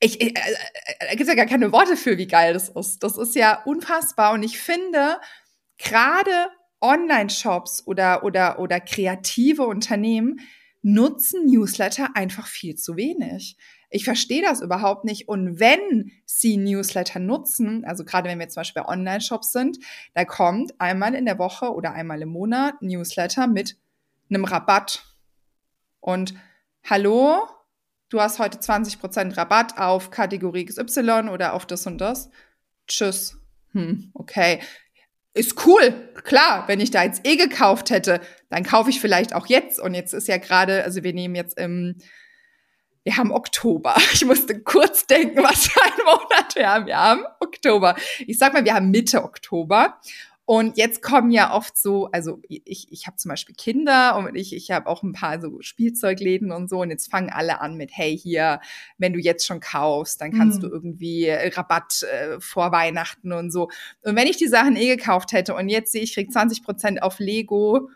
[0.00, 3.02] ich, ich, äh, äh, da gibt's ja gar keine Worte für, wie geil das ist.
[3.02, 4.32] Das ist ja unfassbar.
[4.32, 5.18] Und ich finde,
[5.76, 10.40] gerade Online-Shops oder, oder, oder kreative Unternehmen
[10.82, 13.56] nutzen Newsletter einfach viel zu wenig.
[13.90, 15.28] Ich verstehe das überhaupt nicht.
[15.28, 19.78] Und wenn sie Newsletter nutzen, also gerade wenn wir zum Beispiel bei Online-Shops sind,
[20.14, 23.76] da kommt einmal in der Woche oder einmal im Monat Newsletter mit
[24.28, 25.04] einem Rabatt.
[26.00, 26.34] Und
[26.84, 27.48] hallo,
[28.10, 32.30] du hast heute 20% Rabatt auf Kategorie XY oder auf das und das.
[32.86, 33.38] Tschüss.
[33.72, 34.60] Hm, okay.
[35.38, 35.92] Ist cool,
[36.24, 38.20] klar, wenn ich da jetzt eh gekauft hätte,
[38.50, 39.78] dann kaufe ich vielleicht auch jetzt.
[39.78, 41.96] Und jetzt ist ja gerade, also wir nehmen jetzt im
[43.04, 43.94] wir haben Oktober.
[44.12, 46.86] Ich musste kurz denken, was für ein Monat wir haben.
[46.86, 47.96] Wir haben Oktober.
[48.26, 49.98] Ich sag mal, wir haben Mitte Oktober.
[50.48, 54.56] Und jetzt kommen ja oft so, also ich, ich habe zum Beispiel Kinder und ich,
[54.56, 56.80] ich habe auch ein paar so Spielzeugläden und so.
[56.80, 58.58] Und jetzt fangen alle an mit, hey, hier,
[58.96, 60.62] wenn du jetzt schon kaufst, dann kannst mhm.
[60.62, 63.64] du irgendwie Rabatt äh, vor Weihnachten und so.
[64.00, 67.02] Und wenn ich die Sachen eh gekauft hätte und jetzt sehe ich, krieg 20 Prozent
[67.02, 67.90] auf Lego,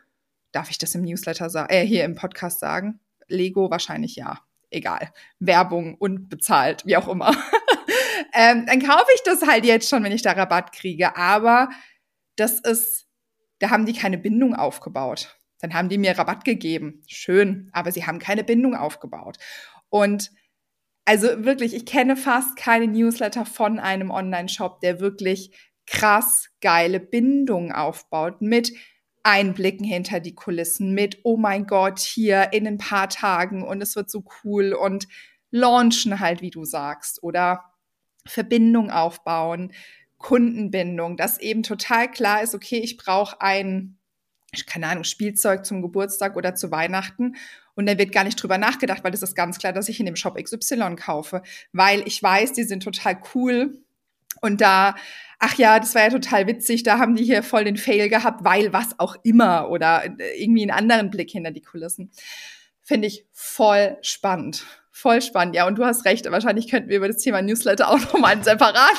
[0.53, 3.01] darf ich das im Newsletter sagen, äh, hier im Podcast sagen?
[3.29, 7.31] Lego wahrscheinlich ja egal, Werbung und bezahlt, wie auch immer.
[8.35, 11.17] ähm, dann kaufe ich das halt jetzt schon, wenn ich da Rabatt kriege.
[11.17, 11.71] Aber
[12.43, 13.07] das ist,
[13.61, 15.39] da haben die keine Bindung aufgebaut.
[15.61, 17.03] Dann haben die mir Rabatt gegeben.
[17.07, 19.39] Schön, aber sie haben keine Bindung aufgebaut.
[19.89, 20.33] Und
[21.05, 27.73] also wirklich, ich kenne fast keine Newsletter von einem Online-Shop, der wirklich krass geile Bindung
[27.73, 28.73] aufbaut mit
[29.23, 33.95] Einblicken hinter die Kulissen mit, oh mein Gott, hier in ein paar Tagen und es
[33.95, 35.07] wird so cool und
[35.53, 37.73] launchen halt, wie du sagst, oder
[38.27, 39.73] Verbindung aufbauen,
[40.23, 43.99] Kundenbindung, dass eben total klar ist, okay, ich brauche ein,
[44.67, 47.37] keine Ahnung, Spielzeug zum Geburtstag oder zu Weihnachten
[47.75, 50.07] und dann wird gar nicht drüber nachgedacht, weil es ist ganz klar, dass ich in
[50.07, 53.79] dem Shop XY kaufe, weil ich weiß, die sind total cool
[54.41, 54.95] und da
[55.45, 58.45] ach ja, das war ja total witzig, da haben die hier voll den Fail gehabt,
[58.45, 62.13] weil was auch immer oder äh, irgendwie einen anderen Blick hinter die Kulissen.
[62.81, 64.65] Finde ich voll spannend.
[64.95, 65.67] Voll spannend, ja.
[65.67, 68.99] Und du hast recht, wahrscheinlich könnten wir über das Thema Newsletter auch nochmal einen separaten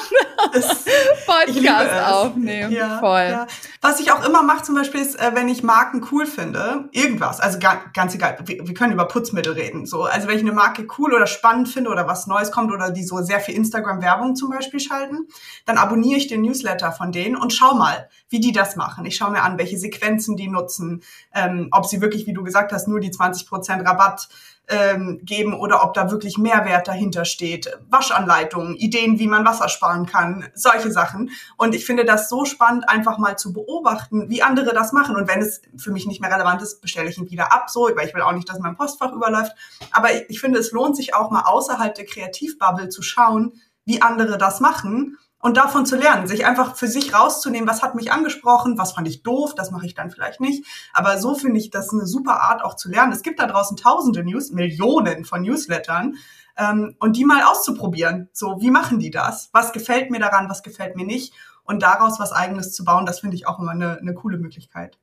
[1.27, 2.73] Podcast aufnehmen.
[2.73, 3.29] Ja, Voll.
[3.29, 3.47] Ja.
[3.79, 7.39] Was ich auch immer mache zum Beispiel ist, äh, wenn ich Marken cool finde, irgendwas,
[7.39, 9.85] also ganz egal, wir, wir, können über Putzmittel reden.
[9.85, 10.03] So.
[10.03, 13.03] Also wenn ich eine Marke cool oder spannend finde oder was Neues kommt oder die
[13.03, 15.27] so sehr viel Instagram-Werbung zum Beispiel schalten,
[15.65, 19.05] dann abonniere ich den Newsletter von denen und schau mal, wie die das machen.
[19.05, 21.03] Ich schaue mir an, welche Sequenzen die nutzen,
[21.35, 24.27] ähm, ob sie wirklich, wie du gesagt hast, nur die 20% Rabatt
[24.69, 27.77] ähm, geben oder ob da wirklich Mehrwert dahinter steht.
[27.89, 31.31] Waschanleitungen, Ideen, wie man Wasser sparen kann, solche Sachen.
[31.57, 35.15] Und ich finde das so spannend, einfach mal zu beobachten, wie andere das machen.
[35.15, 37.89] Und wenn es für mich nicht mehr relevant ist, bestelle ich ihn wieder ab, so,
[37.95, 39.53] weil ich will auch nicht, dass mein Postfach überläuft.
[39.91, 43.53] Aber ich, ich finde, es lohnt sich auch mal außerhalb der Kreativbubble zu schauen,
[43.85, 47.95] wie andere das machen und davon zu lernen, sich einfach für sich rauszunehmen, was hat
[47.95, 50.65] mich angesprochen, was fand ich doof, das mache ich dann vielleicht nicht.
[50.93, 53.11] Aber so finde ich das eine super Art auch zu lernen.
[53.11, 56.15] Es gibt da draußen tausende News, Millionen von Newslettern
[56.57, 58.29] ähm, und die mal auszuprobieren.
[58.31, 59.49] So, wie machen die das?
[59.51, 61.33] Was gefällt mir daran, was gefällt mir nicht?
[61.65, 64.97] Und daraus was Eigenes zu bauen, das finde ich auch immer eine, eine coole Möglichkeit.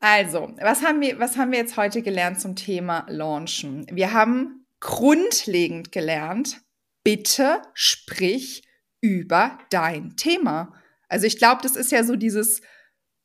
[0.00, 3.86] Also, was haben, wir, was haben wir jetzt heute gelernt zum Thema Launchen?
[3.90, 6.60] Wir haben grundlegend gelernt,
[7.02, 8.65] bitte sprich
[9.06, 10.72] über dein Thema.
[11.08, 12.60] Also ich glaube, das ist ja so dieses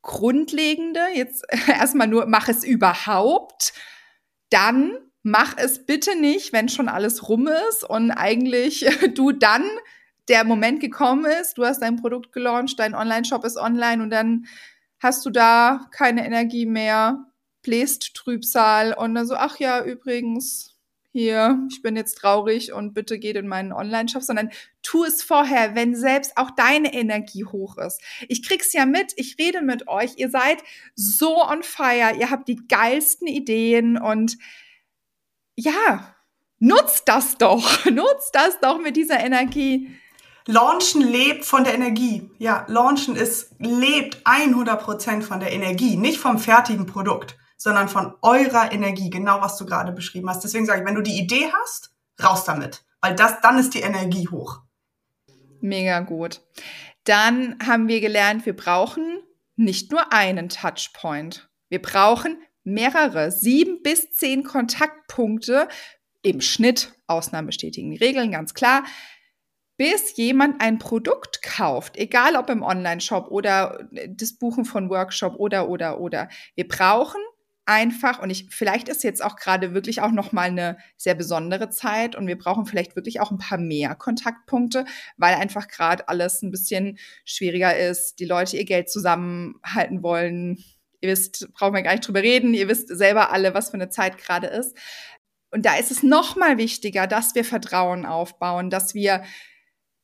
[0.02, 1.02] Grundlegende.
[1.14, 3.74] Jetzt erstmal nur, mach es überhaupt.
[4.50, 9.64] Dann mach es bitte nicht, wenn schon alles rum ist und eigentlich du dann
[10.28, 14.46] der Moment gekommen ist, du hast dein Produkt gelauncht, dein Online-Shop ist online und dann
[15.00, 17.26] hast du da keine Energie mehr,
[17.64, 20.71] bläst Trübsal und dann so, ach ja, übrigens,
[21.12, 24.50] hier, ich bin jetzt traurig und bitte geht in meinen Online-Shop, sondern
[24.82, 28.02] tu es vorher, wenn selbst auch deine Energie hoch ist.
[28.30, 30.64] Ich krieg's ja mit, ich rede mit euch, ihr seid
[30.96, 34.38] so on fire, ihr habt die geilsten Ideen und
[35.56, 36.16] ja,
[36.60, 39.90] nutzt das doch, nutzt das doch mit dieser Energie.
[40.48, 42.30] Launchen lebt von der Energie.
[42.40, 48.72] Ja, Launchen ist, lebt 100% von der Energie, nicht vom fertigen Produkt sondern von eurer
[48.72, 50.44] Energie, genau was du gerade beschrieben hast.
[50.44, 51.94] Deswegen sage ich, wenn du die Idee hast,
[52.24, 54.62] raus damit, weil das, dann ist die Energie hoch.
[55.60, 56.42] Mega gut.
[57.04, 59.22] Dann haben wir gelernt, wir brauchen
[59.58, 61.52] nicht nur einen Touchpoint.
[61.70, 65.68] Wir brauchen mehrere, sieben bis zehn Kontaktpunkte
[66.24, 66.96] im Schnitt.
[67.06, 68.86] Ausnahmen bestätigen die Regeln, ganz klar.
[69.78, 75.70] Bis jemand ein Produkt kauft, egal ob im Online-Shop oder das Buchen von Workshop oder,
[75.70, 76.28] oder, oder.
[76.56, 77.22] Wir brauchen
[77.66, 81.70] einfach und ich vielleicht ist jetzt auch gerade wirklich auch noch mal eine sehr besondere
[81.70, 84.86] Zeit und wir brauchen vielleicht wirklich auch ein paar mehr Kontaktpunkte,
[85.18, 90.64] weil einfach gerade alles ein bisschen schwieriger ist, die Leute ihr Geld zusammenhalten wollen.
[91.02, 93.90] Ihr wisst, brauchen wir gar nicht drüber reden, ihr wisst selber alle, was für eine
[93.90, 94.76] Zeit gerade ist.
[95.52, 99.24] Und da ist es noch mal wichtiger, dass wir Vertrauen aufbauen, dass wir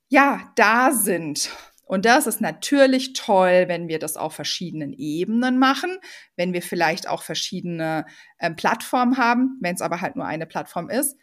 [0.09, 1.51] ja da sind
[1.87, 5.97] und das ist natürlich toll, wenn wir das auf verschiedenen Ebenen machen,
[6.35, 8.05] wenn wir vielleicht auch verschiedene
[8.39, 9.57] äh, Plattformen haben.
[9.61, 11.17] Wenn es aber halt nur eine Plattform ist,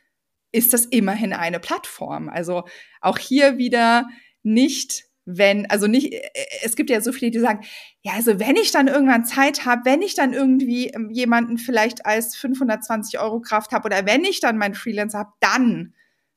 [0.52, 2.28] ist das immerhin eine Plattform.
[2.30, 2.64] Also
[3.00, 4.08] auch hier wieder
[4.42, 6.20] nicht wenn, also nicht, äh,
[6.62, 7.64] es gibt ja so viele, die sagen,
[8.02, 12.04] ja, also wenn ich dann irgendwann Zeit habe, wenn ich dann irgendwie ähm, jemanden vielleicht
[12.04, 15.94] als 520 Euro Kraft habe oder wenn ich dann meinen Freelancer habe, dann,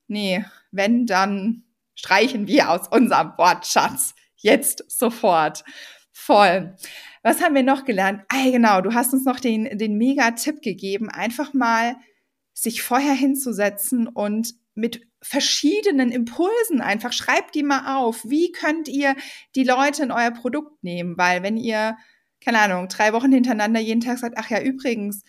[0.07, 1.63] nee, wenn, dann
[1.97, 4.15] streichen wir aus unserem Wortschatz.
[4.37, 5.65] Jetzt sofort.
[6.13, 6.75] Voll.
[7.23, 8.23] Was haben wir noch gelernt?
[8.29, 11.97] Ah, genau, du hast uns noch den, den Mega-Tipp gegeben, einfach mal
[12.53, 18.23] sich vorher hinzusetzen und mit verschiedenen Impulsen einfach, schreibt die mal auf.
[18.23, 19.15] Wie könnt ihr
[19.55, 21.17] die Leute in euer Produkt nehmen?
[21.17, 21.97] Weil wenn ihr,
[22.43, 25.23] keine Ahnung, drei Wochen hintereinander jeden Tag sagt, ach ja, übrigens,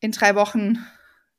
[0.00, 0.78] in drei Wochen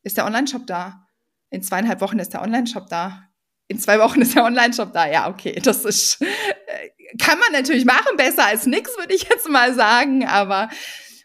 [0.01, 1.07] ist der Online-Shop da.
[1.51, 3.28] In zweieinhalb Wochen ist der Online-Shop da
[3.69, 5.09] in zwei Wochen ist der Online-Shop da.
[5.09, 9.47] Ja, okay, das ist, äh, kann man natürlich machen, besser als nix, würde ich jetzt
[9.47, 10.69] mal sagen, aber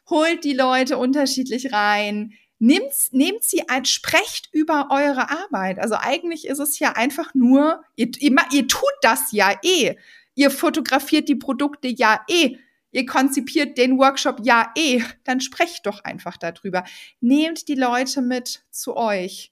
[0.09, 2.35] holt die Leute unterschiedlich rein.
[2.59, 5.79] Nehmt, nehmt sie ein, sprecht über eure Arbeit.
[5.79, 9.97] Also eigentlich ist es ja einfach nur, ihr, ihr, ihr tut das ja eh.
[10.35, 12.59] Ihr fotografiert die Produkte ja eh.
[12.91, 15.03] Ihr konzipiert den Workshop ja eh.
[15.25, 16.85] Dann sprecht doch einfach darüber.
[17.21, 19.51] Nehmt die Leute mit zu euch.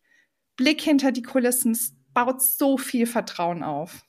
[0.57, 1.77] Blick hinter die Kulissen,
[2.15, 4.05] baut so viel Vertrauen auf.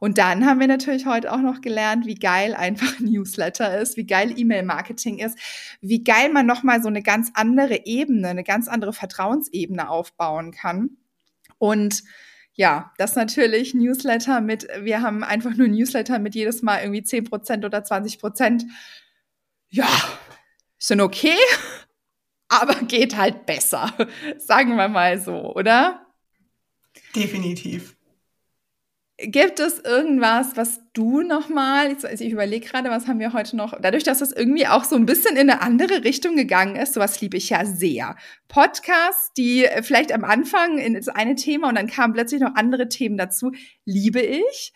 [0.00, 4.06] Und dann haben wir natürlich heute auch noch gelernt, wie geil einfach Newsletter ist, wie
[4.06, 5.38] geil E-Mail-Marketing ist,
[5.80, 10.96] wie geil man nochmal so eine ganz andere Ebene, eine ganz andere Vertrauensebene aufbauen kann.
[11.58, 12.02] Und
[12.54, 17.64] ja, das natürlich Newsletter mit, wir haben einfach nur Newsletter mit jedes Mal irgendwie 10%
[17.64, 18.64] oder 20%.
[19.68, 19.88] Ja,
[20.78, 21.36] sind okay,
[22.48, 23.92] aber geht halt besser.
[24.38, 26.07] Sagen wir mal so, oder?
[27.14, 27.94] Definitiv.
[29.20, 33.74] Gibt es irgendwas, was du nochmal, also ich überlege gerade, was haben wir heute noch,
[33.80, 37.20] dadurch, dass es irgendwie auch so ein bisschen in eine andere Richtung gegangen ist, sowas
[37.20, 38.14] liebe ich ja sehr.
[38.46, 42.88] Podcasts, die vielleicht am Anfang in das eine Thema und dann kamen plötzlich noch andere
[42.88, 43.50] Themen dazu,
[43.84, 44.72] liebe ich.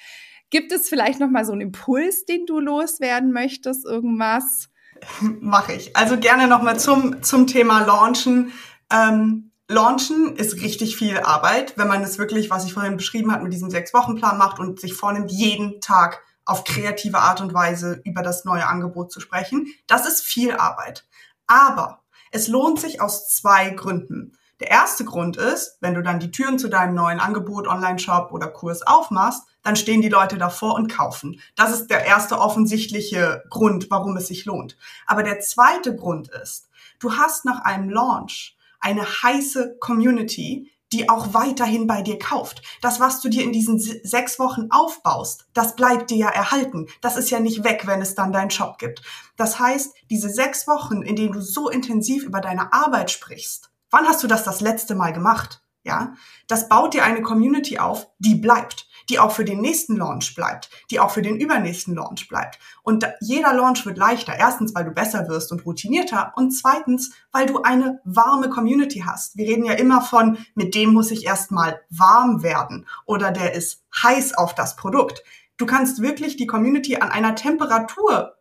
[0.50, 4.70] Gibt es vielleicht nochmal so einen Impuls, den du loswerden möchtest, irgendwas?
[5.20, 5.96] Mache ich.
[5.96, 8.52] Also gerne nochmal zum, zum Thema Launchen.
[8.92, 13.44] Ähm Launchen ist richtig viel Arbeit, wenn man es wirklich, was ich vorhin beschrieben habe,
[13.44, 18.22] mit diesem Sechs-Wochen-Plan macht und sich vornimmt, jeden Tag auf kreative Art und Weise über
[18.22, 19.66] das neue Angebot zu sprechen.
[19.87, 21.06] Das ist viel Arbeit.
[21.46, 24.32] Aber es lohnt sich aus zwei Gründen.
[24.61, 28.48] Der erste Grund ist, wenn du dann die Türen zu deinem neuen Angebot, Online-Shop oder
[28.48, 31.40] Kurs aufmachst, dann stehen die Leute davor und kaufen.
[31.56, 34.76] Das ist der erste offensichtliche Grund, warum es sich lohnt.
[35.06, 36.68] Aber der zweite Grund ist,
[37.00, 42.62] du hast nach einem Launch eine heiße Community, die auch weiterhin bei dir kauft.
[42.82, 46.86] Das, was du dir in diesen sechs Wochen aufbaust, das bleibt dir ja erhalten.
[47.00, 49.02] Das ist ja nicht weg, wenn es dann deinen Shop gibt.
[49.36, 54.06] Das heißt, diese sechs Wochen, in denen du so intensiv über deine Arbeit sprichst, wann
[54.06, 55.62] hast du das das letzte Mal gemacht?
[55.84, 56.14] Ja,
[56.46, 60.70] das baut dir eine Community auf, die bleibt die auch für den nächsten Launch bleibt,
[60.90, 62.58] die auch für den übernächsten Launch bleibt.
[62.82, 64.34] Und jeder Launch wird leichter.
[64.36, 69.36] Erstens, weil du besser wirst und routinierter und zweitens, weil du eine warme Community hast.
[69.36, 73.82] Wir reden ja immer von, mit dem muss ich erstmal warm werden oder der ist
[74.02, 75.22] heiß auf das Produkt.
[75.56, 78.36] Du kannst wirklich die Community an einer Temperatur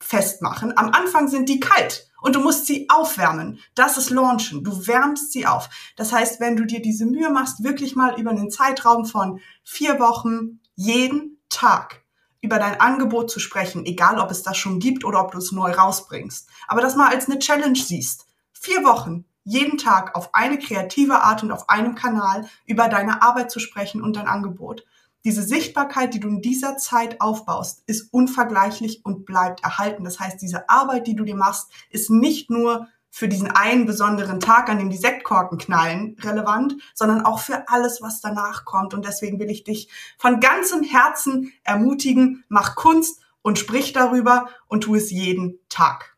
[0.00, 0.76] festmachen.
[0.76, 3.58] Am Anfang sind die kalt und du musst sie aufwärmen.
[3.74, 4.64] Das ist Launchen.
[4.64, 5.68] Du wärmst sie auf.
[5.96, 9.98] Das heißt, wenn du dir diese Mühe machst, wirklich mal über einen Zeitraum von vier
[10.00, 12.02] Wochen jeden Tag
[12.40, 15.52] über dein Angebot zu sprechen, egal ob es das schon gibt oder ob du es
[15.52, 18.26] neu rausbringst, aber das mal als eine Challenge siehst.
[18.52, 23.50] Vier Wochen, jeden Tag auf eine kreative Art und auf einem Kanal über deine Arbeit
[23.50, 24.84] zu sprechen und dein Angebot.
[25.24, 30.04] Diese Sichtbarkeit, die du in dieser Zeit aufbaust, ist unvergleichlich und bleibt erhalten.
[30.04, 34.40] Das heißt, diese Arbeit, die du dir machst, ist nicht nur für diesen einen besonderen
[34.40, 38.94] Tag, an dem die Sektkorken knallen, relevant, sondern auch für alles, was danach kommt.
[38.94, 44.84] Und deswegen will ich dich von ganzem Herzen ermutigen, mach Kunst und sprich darüber und
[44.84, 46.16] tu es jeden Tag.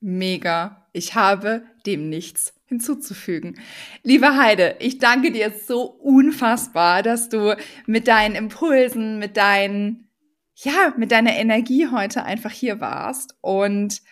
[0.00, 0.86] Mega.
[0.92, 3.58] Ich habe dem nichts hinzuzufügen.
[4.02, 7.56] Liebe Heide, ich danke dir so unfassbar, dass du
[7.86, 10.08] mit deinen Impulsen, mit deinen,
[10.54, 14.02] ja, mit deiner Energie heute einfach hier warst und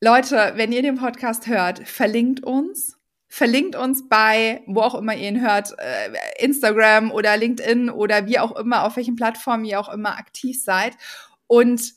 [0.00, 2.96] Leute, wenn ihr den Podcast hört, verlinkt uns.
[3.26, 8.38] Verlinkt uns bei, wo auch immer ihr ihn hört, äh, Instagram oder LinkedIn oder wie
[8.38, 10.96] auch immer, auf welchen Plattformen ihr auch immer aktiv seid.
[11.48, 11.94] Und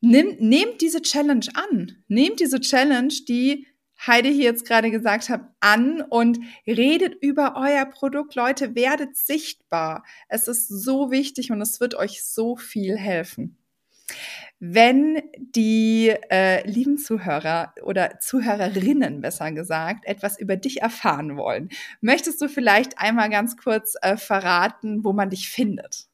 [0.00, 2.04] nehmt, nehmt diese Challenge an.
[2.06, 3.66] Nehmt diese Challenge, die
[4.06, 8.34] Heide hier jetzt gerade gesagt hat, an und redet über euer Produkt.
[8.34, 10.04] Leute, werdet sichtbar.
[10.28, 13.56] Es ist so wichtig und es wird euch so viel helfen.
[14.58, 21.68] Wenn die äh, lieben Zuhörer oder Zuhörerinnen besser gesagt etwas über dich erfahren wollen,
[22.00, 26.06] möchtest du vielleicht einmal ganz kurz äh, verraten, wo man dich findet?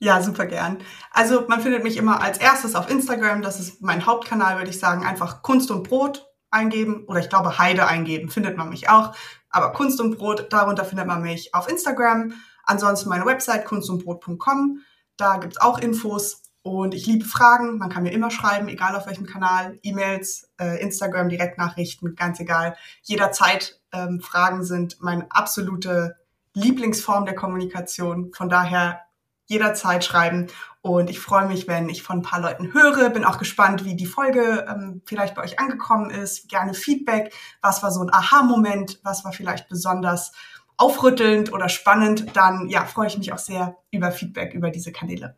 [0.00, 0.78] Ja, super gern.
[1.10, 3.42] Also man findet mich immer als erstes auf Instagram.
[3.42, 5.04] Das ist mein Hauptkanal, würde ich sagen.
[5.04, 9.14] Einfach Kunst und Brot eingeben oder ich glaube Heide eingeben, findet man mich auch.
[9.50, 12.32] Aber Kunst und Brot, darunter findet man mich auf Instagram.
[12.64, 14.82] Ansonsten meine Website kunstundbrot.com.
[15.16, 17.78] Da gibt's auch Infos und ich liebe Fragen.
[17.78, 19.78] Man kann mir immer schreiben, egal auf welchem Kanal.
[19.82, 22.76] E-Mails, äh, Instagram, Direktnachrichten, ganz egal.
[23.02, 26.16] Jederzeit ähm, Fragen sind meine absolute
[26.54, 28.32] Lieblingsform der Kommunikation.
[28.34, 29.00] Von daher
[29.48, 30.46] jederzeit schreiben.
[30.80, 33.10] Und ich freue mich, wenn ich von ein paar Leuten höre.
[33.10, 36.48] Bin auch gespannt, wie die Folge ähm, vielleicht bei euch angekommen ist.
[36.48, 37.34] Gerne Feedback.
[37.60, 39.00] Was war so ein Aha-Moment?
[39.02, 40.32] Was war vielleicht besonders
[40.76, 42.36] aufrüttelnd oder spannend?
[42.36, 45.36] Dann ja, freue ich mich auch sehr über Feedback über diese Kanäle.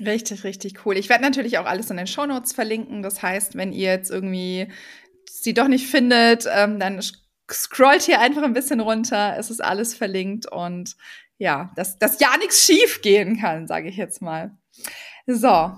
[0.00, 0.96] Richtig, richtig cool.
[0.96, 3.02] Ich werde natürlich auch alles in den Shownotes verlinken.
[3.02, 4.68] Das heißt, wenn ihr jetzt irgendwie
[5.28, 7.00] sie doch nicht findet, ähm, dann
[7.50, 9.36] scrollt hier einfach ein bisschen runter.
[9.36, 10.96] Es ist alles verlinkt und
[11.38, 14.56] ja, dass, dass ja nichts schief gehen kann, sage ich jetzt mal.
[15.26, 15.72] So,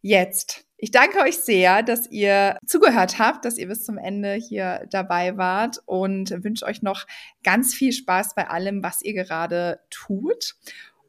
[0.00, 0.64] jetzt.
[0.76, 5.36] Ich danke euch sehr, dass ihr zugehört habt, dass ihr bis zum Ende hier dabei
[5.36, 7.06] wart und wünsche euch noch
[7.44, 10.56] ganz viel Spaß bei allem, was ihr gerade tut.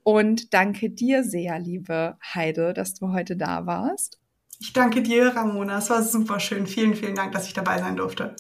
[0.03, 4.19] Und danke dir sehr, liebe Heide, dass du heute da warst.
[4.59, 5.79] Ich danke dir, Ramona.
[5.79, 6.67] Es war super schön.
[6.67, 8.35] Vielen, vielen Dank, dass ich dabei sein durfte.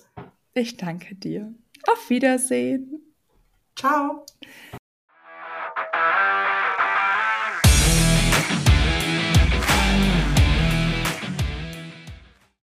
[0.53, 1.53] Ich danke dir.
[1.87, 3.01] Auf Wiedersehen.
[3.75, 4.25] Ciao.